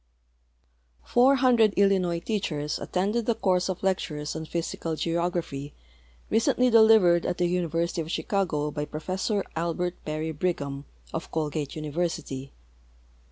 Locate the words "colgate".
11.29-11.75